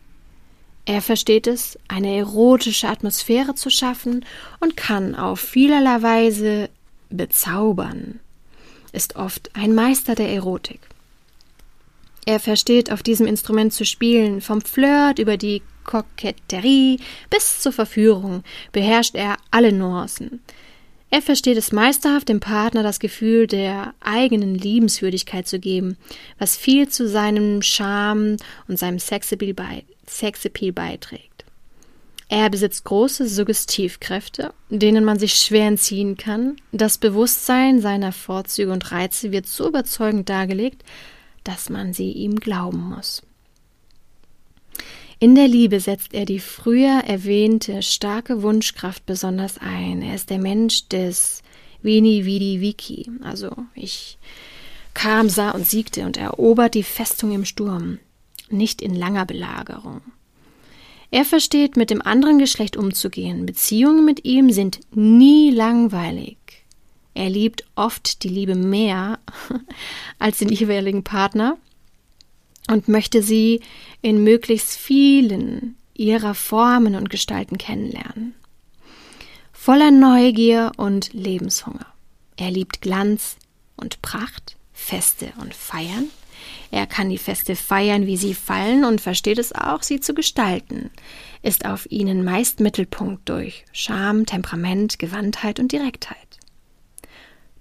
Er 0.85 1.01
versteht 1.01 1.47
es, 1.47 1.77
eine 1.89 2.15
erotische 2.15 2.87
Atmosphäre 2.87 3.55
zu 3.55 3.69
schaffen 3.69 4.23
und 4.61 4.77
kann 4.77 5.15
auf 5.15 5.39
vielerlei 5.41 6.01
Weise 6.01 6.69
bezaubern, 7.09 8.21
ist 8.91 9.15
oft 9.15 9.49
ein 9.53 9.75
Meister 9.75 10.15
der 10.15 10.29
Erotik. 10.29 10.79
Er 12.25 12.39
versteht 12.39 12.91
auf 12.91 13.03
diesem 13.03 13.25
Instrument 13.25 13.73
zu 13.73 13.85
spielen, 13.85 14.41
vom 14.41 14.61
Flirt 14.61 15.19
über 15.19 15.37
die 15.37 15.61
Koketterie 15.85 16.99
bis 17.29 17.61
zur 17.61 17.71
Verführung 17.71 18.43
beherrscht 18.73 19.15
er 19.15 19.37
alle 19.49 19.71
Nuancen. 19.71 20.41
Er 21.09 21.21
versteht 21.21 21.57
es 21.57 21.71
meisterhaft, 21.71 22.27
dem 22.27 22.41
Partner 22.41 22.83
das 22.83 22.99
Gefühl 22.99 23.47
der 23.47 23.93
eigenen 24.01 24.55
Liebenswürdigkeit 24.55 25.47
zu 25.47 25.57
geben, 25.57 25.95
was 26.37 26.57
viel 26.57 26.89
zu 26.89 27.07
seinem 27.07 27.61
Charme 27.61 28.35
und 28.67 28.77
seinem 28.77 28.99
Sexappeal, 28.99 29.53
beiträgt. 30.73 31.36
Er 32.29 32.49
besitzt 32.49 32.83
große 32.83 33.27
Suggestivkräfte, 33.27 34.53
denen 34.69 35.05
man 35.05 35.17
sich 35.17 35.35
schwer 35.35 35.67
entziehen 35.67 36.17
kann. 36.17 36.57
Das 36.73 36.97
Bewusstsein 36.97 37.79
seiner 37.81 38.11
Vorzüge 38.11 38.71
und 38.71 38.91
Reize 38.91 39.31
wird 39.31 39.47
so 39.47 39.67
überzeugend 39.67 40.27
dargelegt, 40.27 40.83
dass 41.45 41.69
man 41.69 41.93
sie 41.93 42.11
ihm 42.11 42.35
glauben 42.35 42.89
muss. 42.89 43.23
In 45.19 45.33
der 45.33 45.47
Liebe 45.47 45.79
setzt 45.79 46.13
er 46.13 46.25
die 46.25 46.39
früher 46.39 47.01
erwähnte 47.07 47.81
starke 47.81 48.43
Wunschkraft 48.43 49.05
besonders 49.05 49.57
ein. 49.57 50.01
Er 50.01 50.13
ist 50.13 50.29
der 50.29 50.37
Mensch 50.37 50.89
des 50.89 51.41
Veni 51.81 52.25
Vidi 52.25 52.61
Vici, 52.61 53.09
also 53.23 53.55
ich 53.73 54.17
kam, 54.93 55.29
sah 55.29 55.51
und 55.51 55.65
siegte 55.65 56.05
und 56.05 56.17
erobert 56.17 56.75
die 56.75 56.83
Festung 56.83 57.31
im 57.31 57.45
Sturm, 57.45 57.99
nicht 58.49 58.81
in 58.81 58.93
langer 58.93 59.25
Belagerung. 59.25 60.01
Er 61.09 61.25
versteht, 61.25 61.77
mit 61.77 61.89
dem 61.89 62.01
anderen 62.01 62.37
Geschlecht 62.37 62.75
umzugehen. 62.75 63.45
Beziehungen 63.45 64.03
mit 64.03 64.25
ihm 64.25 64.51
sind 64.51 64.79
nie 64.91 65.51
langweilig. 65.51 66.37
Er 67.13 67.29
liebt 67.29 67.63
oft 67.75 68.23
die 68.23 68.29
Liebe 68.29 68.55
mehr 68.55 69.19
als 70.19 70.37
den 70.37 70.49
jeweiligen 70.49 71.03
Partner 71.03 71.57
und 72.69 72.87
möchte 72.87 73.23
sie 73.23 73.61
in 74.01 74.23
möglichst 74.23 74.77
vielen 74.77 75.77
ihrer 75.93 76.35
Formen 76.35 76.95
und 76.95 77.09
Gestalten 77.09 77.57
kennenlernen. 77.57 78.35
Voller 79.51 79.91
Neugier 79.91 80.73
und 80.77 81.11
Lebenshunger. 81.13 81.87
Er 82.35 82.51
liebt 82.51 82.81
Glanz 82.81 83.37
und 83.75 84.01
Pracht, 84.01 84.57
Feste 84.73 85.33
und 85.41 85.55
Feiern. 85.55 86.09
Er 86.71 86.85
kann 86.85 87.09
die 87.09 87.17
Feste 87.17 87.55
feiern, 87.55 88.05
wie 88.05 88.17
sie 88.17 88.33
fallen 88.33 88.83
und 88.83 89.01
versteht 89.01 89.39
es 89.39 89.53
auch, 89.53 89.83
sie 89.83 89.99
zu 89.99 90.13
gestalten, 90.13 90.91
ist 91.41 91.65
auf 91.65 91.89
ihnen 91.89 92.23
meist 92.23 92.59
Mittelpunkt 92.59 93.29
durch 93.29 93.65
Charme, 93.71 94.25
Temperament, 94.25 94.99
Gewandtheit 94.99 95.59
und 95.59 95.71
Direktheit. 95.71 96.17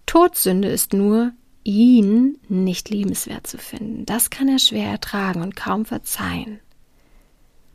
Todsünde 0.07 0.69
ist 0.69 0.93
nur, 0.93 1.33
ihn 1.65 2.39
nicht 2.49 2.91
liebenswert 2.91 3.47
zu 3.47 3.59
finden. 3.59 4.07
Das 4.07 4.31
kann 4.31 4.49
er 4.49 4.59
schwer 4.59 4.89
ertragen 4.89 5.43
und 5.43 5.57
kaum 5.57 5.85
verzeihen. 5.85 6.61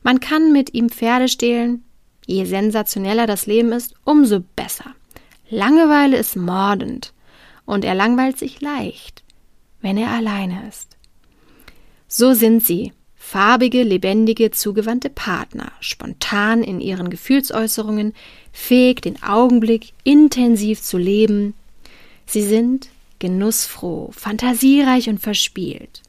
Man 0.03 0.19
kann 0.19 0.51
mit 0.51 0.73
ihm 0.73 0.89
Pferde 0.89 1.27
stehlen. 1.27 1.83
Je 2.25 2.45
sensationeller 2.45 3.27
das 3.27 3.45
Leben 3.45 3.71
ist, 3.71 3.95
umso 4.03 4.39
besser. 4.55 4.95
Langeweile 5.49 6.17
ist 6.17 6.37
mordend 6.37 7.13
und 7.65 7.83
er 7.83 7.93
langweilt 7.93 8.37
sich 8.37 8.61
leicht, 8.61 9.23
wenn 9.81 9.97
er 9.97 10.11
alleine 10.11 10.67
ist. 10.67 10.90
So 12.13 12.33
sind 12.33 12.61
sie, 12.65 12.91
farbige, 13.15 13.83
lebendige, 13.83 14.51
zugewandte 14.51 15.09
Partner, 15.09 15.71
spontan 15.79 16.61
in 16.61 16.81
ihren 16.81 17.09
Gefühlsäußerungen, 17.09 18.13
fähig, 18.51 19.01
den 19.01 19.23
Augenblick 19.23 19.93
intensiv 20.03 20.81
zu 20.81 20.97
leben, 20.97 21.53
Sie 22.25 22.43
sind 22.43 22.89
genussfroh, 23.19 24.11
fantasiereich 24.13 25.09
und 25.09 25.19
verspielt. 25.19 26.01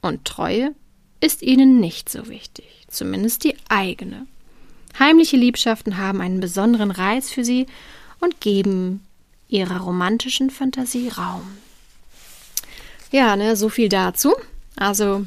Und 0.00 0.24
Treue 0.24 0.74
ist 1.20 1.42
ihnen 1.42 1.80
nicht 1.80 2.08
so 2.08 2.28
wichtig, 2.28 2.66
zumindest 2.88 3.44
die 3.44 3.56
eigene. 3.68 4.26
Heimliche 4.98 5.36
Liebschaften 5.36 5.96
haben 5.96 6.20
einen 6.20 6.40
besonderen 6.40 6.90
Reiz 6.90 7.30
für 7.30 7.44
sie 7.44 7.66
und 8.20 8.40
geben 8.40 9.06
ihrer 9.48 9.80
romantischen 9.80 10.50
Fantasie 10.50 11.08
Raum. 11.08 11.42
Ja, 13.12 13.36
ne, 13.36 13.56
so 13.56 13.68
viel 13.68 13.88
dazu. 13.88 14.34
Also 14.80 15.26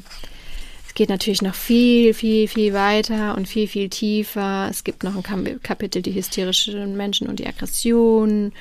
es 0.86 0.94
geht 0.94 1.08
natürlich 1.08 1.42
noch 1.42 1.54
viel, 1.54 2.12
viel, 2.12 2.48
viel 2.48 2.74
weiter 2.74 3.36
und 3.36 3.48
viel, 3.48 3.68
viel 3.68 3.88
tiefer. 3.88 4.68
Es 4.68 4.84
gibt 4.84 5.04
noch 5.04 5.14
ein 5.16 5.62
Kapitel 5.62 6.02
die 6.02 6.12
hysterischen 6.14 6.96
Menschen 6.96 7.28
und 7.28 7.38
die 7.38 7.46
Aggression 7.46 8.52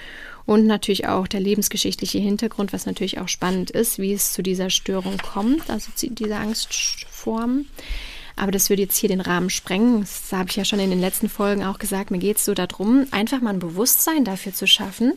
und 0.45 0.65
natürlich 0.67 1.08
auch 1.08 1.27
der 1.27 1.39
lebensgeschichtliche 1.39 2.19
Hintergrund, 2.19 2.73
was 2.73 2.86
natürlich 2.86 3.19
auch 3.19 3.27
spannend 3.27 3.71
ist, 3.71 3.97
wie 3.97 4.13
es 4.13 4.34
zu 4.34 4.43
dieser 4.43 4.69
Störung 4.69 5.17
kommt, 5.17 5.69
also 5.69 5.91
zu 5.95 6.10
dieser 6.10 6.39
Angstform. 6.39 7.65
Aber 8.36 8.51
das 8.51 8.69
würde 8.69 8.84
jetzt 8.84 8.97
hier 8.97 9.10
den 9.10 9.21
Rahmen 9.21 9.49
sprengen. 9.49 10.01
Das 10.01 10.32
habe 10.32 10.49
ich 10.49 10.56
ja 10.56 10.65
schon 10.65 10.79
in 10.79 10.89
den 10.89 10.99
letzten 10.99 11.29
Folgen 11.29 11.63
auch 11.63 11.79
gesagt. 11.79 12.12
Mir 12.12 12.19
geht 12.19 12.38
es 12.38 12.45
so 12.45 12.53
darum, 12.53 13.08
einfach 13.12 13.41
mal 13.41 13.51
ein 13.51 13.60
Bewusstsein 13.60 14.25
dafür 14.25 14.53
zu 14.53 14.67
schaffen, 14.67 15.13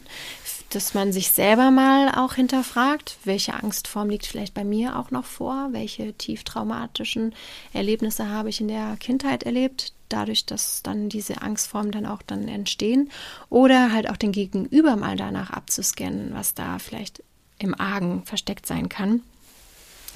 dass 0.71 0.95
man 0.95 1.13
sich 1.13 1.31
selber 1.31 1.71
mal 1.71 2.11
auch 2.11 2.35
hinterfragt, 2.35 3.19
welche 3.25 3.55
Angstform 3.55 4.11
liegt 4.11 4.27
vielleicht 4.27 4.55
bei 4.55 4.65
mir 4.65 4.99
auch 4.99 5.11
noch 5.11 5.25
vor, 5.25 5.69
welche 5.71 6.13
tief 6.15 6.45
traumatischen 6.45 7.35
Erlebnisse 7.73 8.29
habe 8.29 8.49
ich 8.49 8.61
in 8.61 8.69
der 8.69 8.97
Kindheit 8.97 9.45
erlebt, 9.45 9.93
dadurch, 10.09 10.45
dass 10.47 10.83
dann 10.83 11.09
diese 11.09 11.43
Angstformen 11.43 11.93
dann 11.93 12.07
auch 12.07 12.23
dann 12.23 12.49
entstehen. 12.49 13.11
Oder 13.49 13.93
halt 13.93 14.11
auch 14.11 14.17
den 14.17 14.33
Gegenüber 14.33 14.97
mal 14.97 15.17
danach 15.17 15.51
abzuscannen, 15.51 16.35
was 16.35 16.55
da 16.55 16.79
vielleicht 16.79 17.23
im 17.59 17.79
Argen 17.79 18.25
versteckt 18.25 18.67
sein 18.67 18.89
kann. 18.89 19.23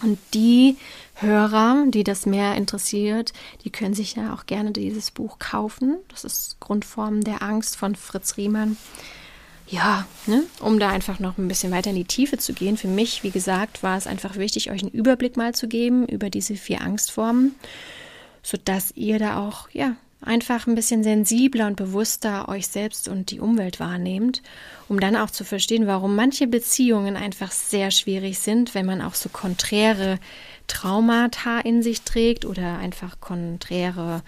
Und 0.02 0.18
die 0.32 0.76
Hörer, 1.14 1.84
die 1.88 2.04
das 2.04 2.24
mehr 2.24 2.54
interessiert, 2.54 3.32
die 3.64 3.70
können 3.70 3.94
sich 3.94 4.16
ja 4.16 4.34
auch 4.34 4.46
gerne 4.46 4.72
dieses 4.72 5.10
Buch 5.10 5.38
kaufen. 5.38 5.98
Das 6.08 6.24
ist 6.24 6.58
Grundformen 6.58 7.22
der 7.22 7.42
Angst 7.42 7.76
von 7.76 7.94
Fritz 7.94 8.36
Riemann. 8.36 8.78
Ja, 9.70 10.06
ne, 10.26 10.42
um 10.60 10.80
da 10.80 10.90
einfach 10.90 11.20
noch 11.20 11.38
ein 11.38 11.46
bisschen 11.46 11.70
weiter 11.70 11.90
in 11.90 11.96
die 11.96 12.04
Tiefe 12.04 12.38
zu 12.38 12.52
gehen. 12.52 12.76
Für 12.76 12.88
mich, 12.88 13.22
wie 13.22 13.30
gesagt, 13.30 13.82
war 13.82 13.96
es 13.96 14.06
einfach 14.08 14.36
wichtig, 14.36 14.70
euch 14.70 14.82
einen 14.82 14.90
Überblick 14.90 15.36
mal 15.36 15.54
zu 15.54 15.68
geben 15.68 16.06
über 16.08 16.28
diese 16.28 16.56
vier 16.56 16.80
Angstformen 16.80 17.54
sodass 18.42 18.92
ihr 18.96 19.18
da 19.18 19.38
auch, 19.38 19.68
ja, 19.72 19.96
einfach 20.22 20.66
ein 20.66 20.74
bisschen 20.74 21.02
sensibler 21.02 21.66
und 21.66 21.76
bewusster 21.76 22.48
euch 22.48 22.68
selbst 22.68 23.08
und 23.08 23.30
die 23.30 23.40
Umwelt 23.40 23.80
wahrnehmt, 23.80 24.42
um 24.88 25.00
dann 25.00 25.16
auch 25.16 25.30
zu 25.30 25.44
verstehen, 25.44 25.86
warum 25.86 26.14
manche 26.14 26.46
Beziehungen 26.46 27.16
einfach 27.16 27.50
sehr 27.50 27.90
schwierig 27.90 28.38
sind, 28.38 28.74
wenn 28.74 28.84
man 28.84 29.00
auch 29.00 29.14
so 29.14 29.30
konträre 29.30 30.18
Traumata 30.66 31.60
in 31.60 31.82
sich 31.82 32.02
trägt 32.02 32.44
oder 32.44 32.78
einfach 32.78 33.20
konträre 33.20 34.22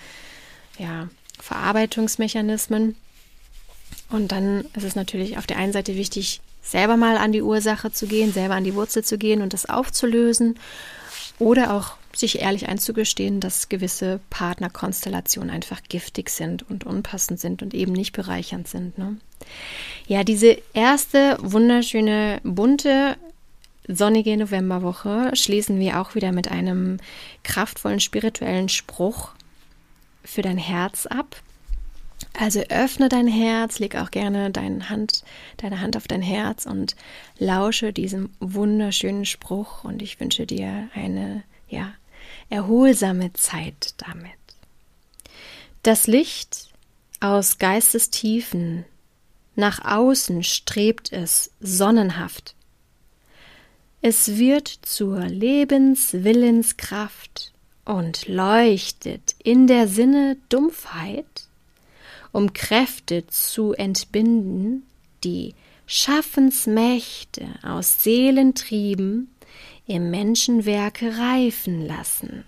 ja, 0.79 1.09
Verarbeitungsmechanismen. 1.39 2.97
Und 4.13 4.31
dann 4.31 4.67
ist 4.75 4.85
es 4.85 4.95
natürlich 4.95 5.39
auf 5.39 5.47
der 5.47 5.57
einen 5.59 5.73
Seite 5.73 5.97
wichtig, 5.97 6.41
selber 6.63 6.97
mal 6.97 7.17
an 7.17 7.33
die 7.33 7.43
Ursache 7.43 7.93
zu 7.93 8.07
gehen, 8.07 8.33
selber 8.33 8.55
an 8.55 8.65
die 8.65 8.75
Wurzel 8.75 9.03
zu 9.03 9.19
gehen 9.19 9.43
und 9.43 9.53
das 9.53 9.69
aufzulösen 9.69 10.59
oder 11.39 11.75
auch 11.75 11.97
sich 12.15 12.41
ehrlich 12.41 12.69
einzugestehen, 12.69 13.41
dass 13.41 13.69
gewisse 13.69 14.21
Partnerkonstellationen 14.31 15.51
einfach 15.51 15.81
giftig 15.89 16.31
sind 16.31 16.69
und 16.69 16.85
unpassend 16.85 17.41
sind 17.41 17.63
und 17.63 17.75
eben 17.75 17.93
nicht 17.93 18.13
bereichernd 18.13 18.69
sind. 18.69 18.99
Ne? 18.99 19.17
Ja, 20.07 20.23
diese 20.25 20.59
erste 20.75 21.39
wunderschöne, 21.41 22.41
bunte, 22.45 23.17
sonnige 23.89 24.37
Novemberwoche 24.37 25.31
schließen 25.35 25.81
wir 25.81 26.01
auch 26.01 26.15
wieder 26.15 26.33
mit 26.33 26.51
einem 26.51 26.99
kraftvollen 27.45 28.01
spirituellen 28.01 28.69
Spruch 28.69 29.31
für 30.23 30.43
dein 30.43 30.59
Herz 30.59 31.07
ab. 31.07 31.37
Also 32.35 32.61
öffne 32.69 33.09
dein 33.09 33.27
Herz, 33.27 33.79
leg 33.79 33.97
auch 33.97 34.11
gerne 34.11 34.51
deine 34.51 34.89
Hand, 34.89 35.25
deine 35.59 35.81
Hand 35.81 35.97
auf 35.97 36.09
dein 36.09 36.23
Herz 36.23 36.67
und 36.67 36.97
lausche 37.39 37.93
diesem 37.93 38.31
wunderschönen 38.41 39.25
Spruch 39.25 39.85
und 39.85 40.03
ich 40.03 40.19
wünsche 40.21 40.47
dir 40.47 40.89
eine 40.95 41.43
ja, 41.69 41.93
erholsame 42.49 43.33
Zeit 43.33 43.95
damit. 43.99 44.31
Das 45.83 46.07
Licht 46.07 46.69
aus 47.21 47.59
Geistestiefen 47.59 48.85
nach 49.55 49.85
außen 49.85 50.43
strebt 50.43 51.13
es 51.13 51.51
sonnenhaft. 51.61 52.55
Es 54.01 54.39
wird 54.39 54.69
zur 54.69 55.21
Lebenswillenskraft 55.21 57.53
und 57.85 58.29
leuchtet 58.29 59.35
in 59.43 59.67
der 59.67 59.89
Sinne 59.89 60.39
Dumpfheit 60.49 61.49
um 62.33 62.53
Kräfte 62.53 63.27
zu 63.27 63.73
entbinden, 63.75 64.85
die 65.23 65.55
Schaffensmächte 65.87 67.47
aus 67.63 68.03
Seelentrieben 68.03 69.33
im 69.87 70.11
Menschenwerke 70.11 71.19
reifen 71.19 71.87
lassen. 71.87 72.45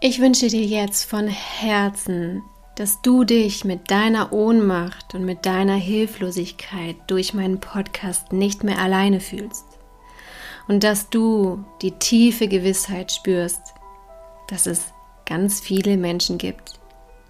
Ich 0.00 0.20
wünsche 0.20 0.48
dir 0.48 0.64
jetzt 0.64 1.04
von 1.04 1.28
Herzen, 1.28 2.42
dass 2.76 3.02
du 3.02 3.24
dich 3.24 3.64
mit 3.64 3.90
deiner 3.90 4.32
Ohnmacht 4.32 5.14
und 5.14 5.24
mit 5.24 5.44
deiner 5.44 5.74
Hilflosigkeit 5.74 6.96
durch 7.06 7.34
meinen 7.34 7.60
Podcast 7.60 8.32
nicht 8.32 8.64
mehr 8.64 8.78
alleine 8.78 9.20
fühlst 9.20 9.66
und 10.68 10.82
dass 10.82 11.10
du 11.10 11.64
die 11.82 11.92
tiefe 11.92 12.48
Gewissheit 12.48 13.12
spürst, 13.12 13.60
dass 14.48 14.66
es 14.66 14.92
ganz 15.26 15.60
viele 15.60 15.96
Menschen 15.96 16.38
gibt, 16.38 16.79